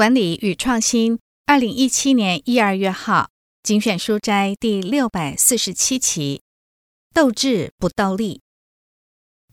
[0.00, 3.28] 管理与创新，二零一七年一二月号
[3.62, 6.40] 精选书斋第六百四十七期，
[7.12, 8.40] 斗智不斗力。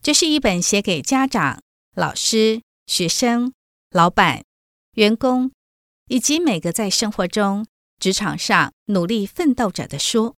[0.00, 1.60] 这是一本写给家长、
[1.94, 3.52] 老师、学生、
[3.90, 4.42] 老板、
[4.94, 5.52] 员工
[6.06, 7.66] 以及每个在生活中、
[7.98, 10.34] 职场上努力奋斗者的书。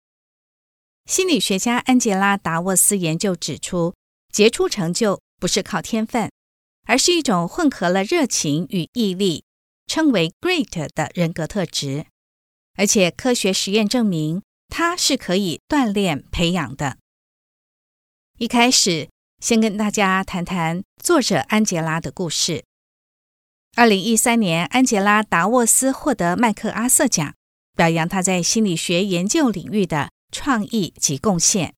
[1.08, 3.94] 心理学家安杰拉·达沃斯研究指出，
[4.32, 6.32] 杰出成就不是靠天分，
[6.88, 9.44] 而是一种混合了热情与毅力，
[9.90, 12.06] 称为 great 的人格特质。
[12.76, 16.96] 而且科学实验证明，它是可以锻炼培养的。
[18.38, 22.64] 一开始，先跟大家谈谈作者安杰拉的故事。
[23.74, 27.34] 二零一三年，安杰拉·达沃斯获得麦克阿瑟奖，
[27.74, 31.74] 表扬他在心理学研究领域的创意及贡献。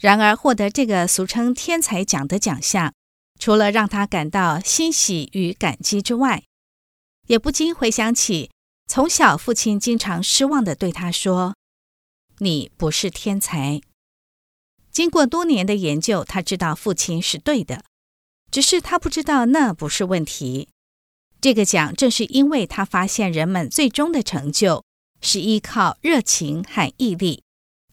[0.00, 2.94] 然而，获得这个俗称“天才奖”的奖项，
[3.38, 6.42] 除了让他感到欣喜与感激之外，
[7.26, 8.50] 也不禁回想起
[8.86, 11.54] 从小父亲经常失望的对他说
[12.38, 13.80] ：“你不是天才。”
[14.92, 17.84] 经过多年的研究，他知道父亲是对的，
[18.50, 20.68] 只是他不知道那不是问题。
[21.40, 24.84] 这个奖正是因为他发现人们最终的成就
[25.20, 27.42] 是依靠热情和毅力，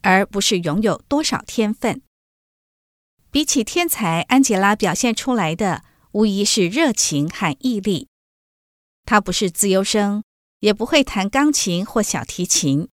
[0.02, 2.02] 而不是拥有多少天分。
[3.30, 8.08] 比起天才，安杰拉表现出来的无疑是热情和毅力。
[9.06, 10.24] 他不是资优生，
[10.60, 12.88] 也不会弹钢琴或小提琴。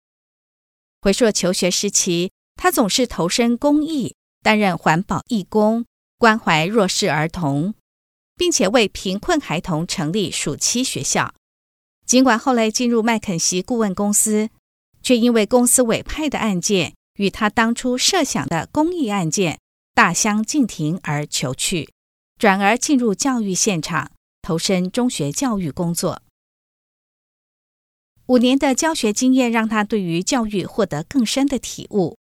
[1.01, 5.87] 回溯求学时期，他总是投身公益，担任环保义工，
[6.19, 7.75] 关怀弱势儿童，
[8.37, 11.35] 并且为贫困孩童成立暑期学校。
[12.05, 14.51] 尽管后来进入麦肯锡顾问公司，
[15.03, 19.61] 却因为公司委派的案件与他当初设想的公益案件
[19.95, 21.89] 大相径庭而求去，
[22.37, 24.11] 转而进入教育现场，
[24.51, 26.23] 投身中学教育工作。
[28.27, 32.19] 五年的教学经验让他对于教育获得更深的体悟，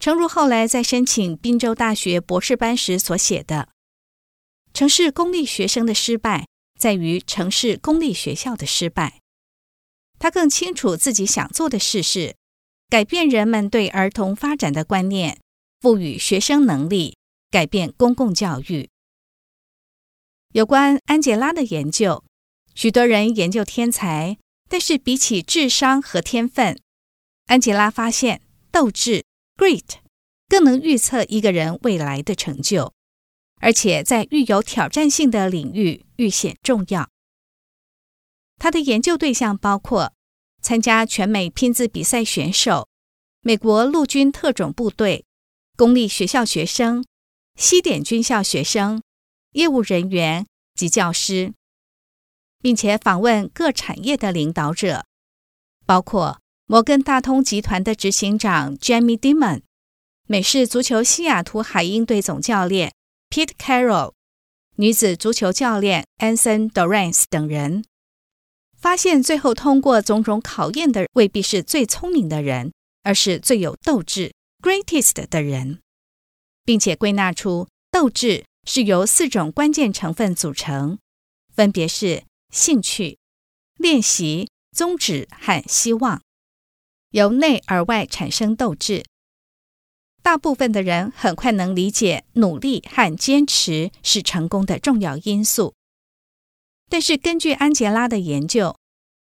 [0.00, 3.68] 诚如后来在申请宾州大学博士班时所写的
[4.72, 6.46] ：“城市公立学生的失败。”
[6.80, 9.20] 在于城市公立学校的失败。
[10.18, 12.34] 他更清楚自己想做的事是
[12.88, 15.38] 改变人们对儿童发展的观念，
[15.82, 17.18] 赋予学生能力，
[17.50, 18.88] 改变公共教育。
[20.52, 22.22] 有关安杰拉的研究，
[22.74, 24.36] 许多人研究天才，
[24.68, 26.78] 但是比起智商和天分，
[27.46, 29.24] 安杰拉发现斗志
[29.56, 29.96] （grit）
[30.48, 32.92] 更能预测一个人未来的成就。
[33.62, 37.08] 而且在具有挑战性的领域愈显重要。
[38.58, 40.12] 他的研究对象包括
[40.60, 42.88] 参加全美拼字比赛选手、
[43.40, 45.24] 美国陆军特种部队、
[45.76, 47.04] 公立学校学生、
[47.56, 49.01] 西点军校学生、
[49.52, 51.52] 业务人员及教师，
[52.60, 55.04] 并且访问各产业的领导者，
[55.86, 59.62] 包括摩根大通集团的执行长 Jamie Dimon、
[60.26, 62.92] 美式足球西雅图海鹰队总教练。
[63.30, 64.12] Pete Carroll、
[64.76, 67.82] 女子足球教练 Anson Dorance 等人
[68.78, 75.80] 发现，最后通过种种考验的未必是最聪明的人，而是最有斗志 （greatest） 的人，
[76.66, 80.98] 并且归纳出斗志是由四种关键成分组成，
[81.54, 83.18] 分别是兴趣、
[83.76, 86.22] 练习、宗旨和希望，
[87.10, 89.04] 由内而外产生斗志。
[90.22, 95.74] 大部分的人很快能理解，努力和坚持是成功的重要因素。
[96.88, 98.76] 但是，根据安杰拉的研究，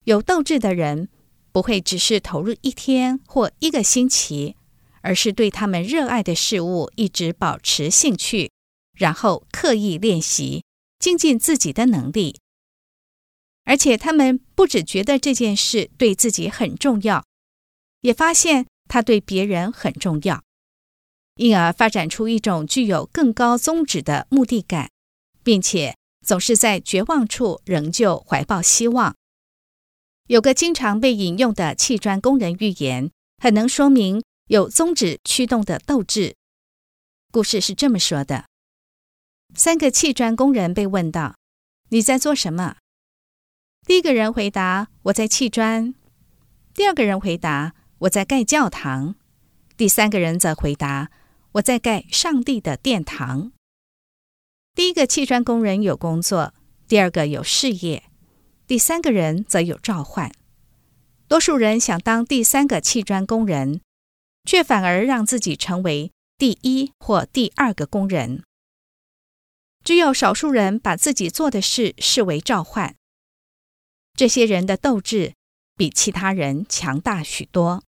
[0.05, 1.09] 有斗志的人
[1.51, 4.55] 不会只是投入一天或一个星期，
[5.01, 8.51] 而是对他们热爱的事物一直保持兴趣，
[8.97, 10.63] 然后刻意练习，
[10.99, 12.39] 精进自己的能力。
[13.63, 17.25] 而且，他们不只觉得这件事对自己很重要，
[18.01, 20.41] 也发现它对别人很重要。
[21.35, 24.89] 因而发展出一种具有更高宗旨的目的感，
[25.43, 29.15] 并且总是在绝望处仍旧怀抱希望。
[30.27, 36.35] 有个经常被引用的砌砖工人寓言，很能说明有宗旨驱动的斗志。
[37.31, 38.45] 故事是这么说的：
[39.55, 41.35] 三个砌砖工人被问到
[41.89, 42.77] ：“你在做什么？”
[43.85, 45.93] 第一个人回答：“我在砌砖。”
[46.73, 49.15] 第二个人回答：“我在盖教堂。”
[49.77, 51.09] 第三个人则回答：
[51.53, 53.51] 我在盖上帝的殿堂。
[54.75, 56.53] 第一个砌砖工人有工作，
[56.87, 58.03] 第二个有事业，
[58.67, 60.31] 第三个人则有召唤。
[61.27, 63.81] 多数人想当第三个砌砖工人，
[64.45, 68.43] 却反而让自己成为第一或第二个工人。
[69.87, 72.97] 只有少数人把自己做的事视为召唤。
[74.15, 75.33] 这些人的斗志
[75.77, 77.85] 比其他人强大许多。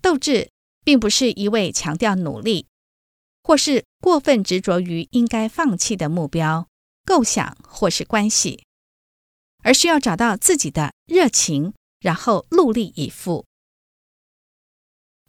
[0.00, 0.50] 斗志
[0.82, 2.66] 并不是一味强调努力，
[3.42, 6.66] 或是过分执着于应该放弃的目标、
[7.04, 8.64] 构想或是关系，
[9.62, 13.44] 而是要找到自己的热情，然后努力以赴。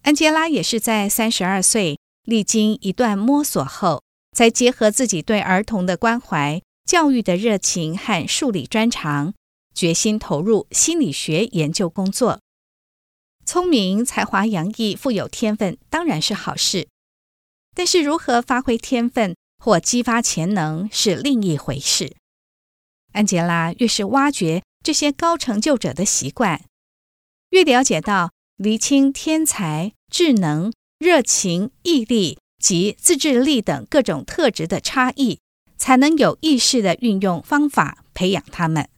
[0.00, 4.02] 安杰拉也是在三十二岁，历经一段摸索后，
[4.40, 9.34] 才结合自己对儿童的关怀、教育的热情和数理专长，
[9.74, 12.40] 决心投入心理学研究工作。
[13.44, 16.88] 聪明、才华洋溢、富有天分当然是好事，
[17.74, 22.16] 但是如何发挥天分或激发潜能是另一回事。
[23.12, 26.64] 安杰拉越是挖掘这些高成就者的习惯，
[27.50, 28.30] 越了解到。
[28.56, 35.40] 厘清天才、智能、热情、毅力及自制力等各种特质的差异，
[35.76, 38.88] 才能有意识地运用方法培养他们。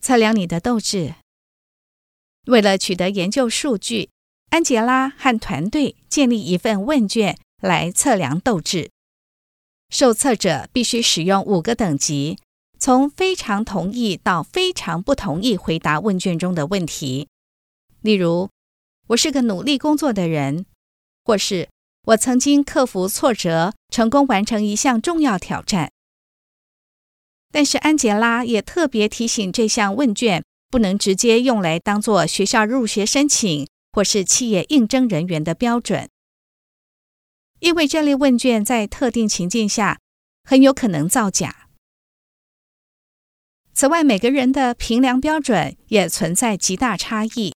[0.00, 1.14] 测量你的斗志。
[2.46, 4.08] 为了取得研究数据，
[4.48, 8.90] 安杰拉和团队建立一份问卷来测量斗志。
[9.90, 12.38] 受测者必须使用五个等级。
[12.82, 17.28] 从非常同意到非常不同意回答问卷中的问题，
[18.00, 18.48] 例如
[19.08, 20.64] “我是个努力工作的人”，
[21.30, 21.68] 或是
[22.08, 25.92] “我曾经克服挫折，成功完成一项重要挑战”。
[27.52, 36.10] 但是安杰拉也特别提醒，这项问卷不能直接用来当做学校入学申请或是企业应征人员的标准，
[37.60, 40.00] 因为这类问卷在特定情境下
[40.42, 41.68] 很有可能造假。
[43.72, 47.54] 此外，每个人的评量标准也存在极大差异。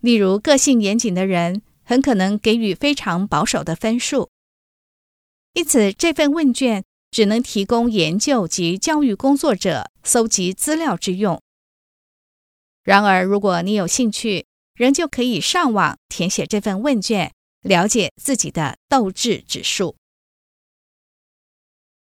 [0.00, 1.60] 例如，个性严谨的人
[1.90, 4.30] 很可能给予非常保守的分数。
[5.54, 11.42] 因此，这份问卷只能提供研究及教育工作者搜集资料之用。
[12.84, 17.32] 然而，如果你有兴趣，仍旧可以上网填写这份问卷，
[17.62, 19.96] 了解自己的斗志指数。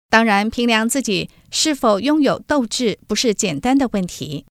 [0.08, 4.46] 当然，评量自己是否拥有斗志不是简单的问题。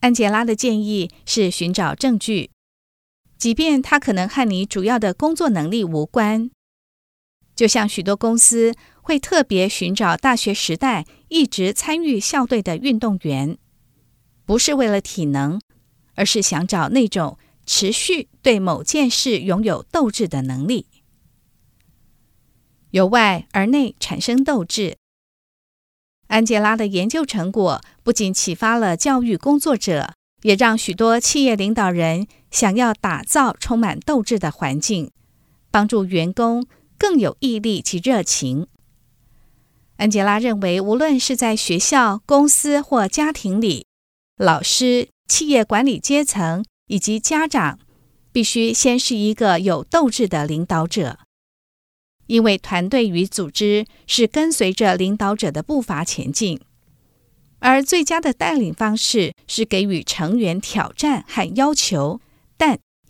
[0.00, 2.50] 安杰拉的建议是寻找证据，
[3.42, 6.48] 即便它可能和你主要的工作能力无关。
[7.56, 13.58] 就像许多公司会特别寻找大学时代一直参与校队的运动员，
[14.44, 15.60] 不是为了体能，
[16.14, 17.36] 而是想找那种
[17.66, 20.86] 持续对某件事拥有斗志的能力。
[22.92, 24.98] 由外而内产生斗志。
[26.28, 35.10] 安杰拉的研究成果不仅启发了教育工作者，也让许多企业领导人想要打造充满斗志的环境，
[35.72, 36.66] 帮助员工
[36.96, 38.68] 更有毅力及热情。
[39.96, 43.86] 安杰拉认为，无论是在学校、公司或家庭里，
[44.36, 47.78] 老师、企业管理阶层以及家长，
[48.32, 51.18] 必须先是一个有斗志的领导者。
[52.26, 56.60] 因为团队与组织是跟随着领导者的步伐前进，
[57.58, 62.20] 而最佳的带领方式是给予成员挑战和要求，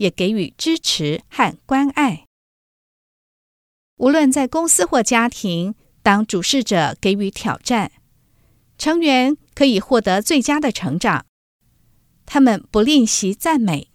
[0.02, 2.26] 也给予支持和关爱。
[3.96, 7.92] 无论在公司或家庭，当主事者给予挑战，
[8.76, 11.24] 成员可以获得最佳的成长。
[12.26, 13.90] 他们不吝惜赞美，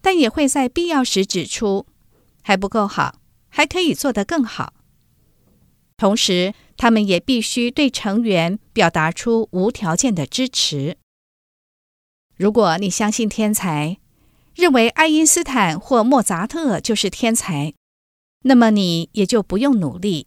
[0.00, 1.86] 但也会在必要时指出
[2.42, 3.16] 还不够好。
[3.52, 4.74] 还可以做得更好。
[5.96, 10.96] 同时，他们也必须对成员表达出无条件的支持。
[12.36, 13.98] 如果你相信天才，
[14.54, 17.72] 认为爱因斯坦或莫扎特就是天才，
[18.42, 20.26] 那么你也就不用努力，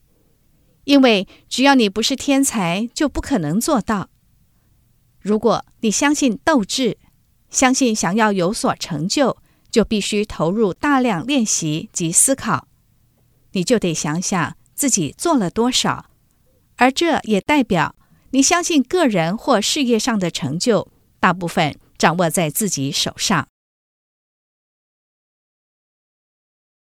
[0.86, 4.10] 因为只要你不是天才，就不可能做到。
[5.20, 6.98] 如果你相信斗志，
[7.50, 9.38] 相信想要有所成就，
[9.70, 12.68] 就必须投入大量练习及思考。
[13.52, 16.08] 你就得想想自己做了多少，
[16.78, 17.96] 而这也代表
[18.32, 23.48] 你相信个人或事业上的成就大部分掌握在自己手上。